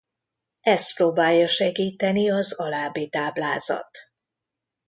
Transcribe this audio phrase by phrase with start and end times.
[0.61, 3.97] Ezt próbálja segíteni az alábbi táblázat.